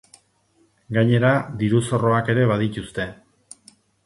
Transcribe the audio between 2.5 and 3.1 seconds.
badituzte.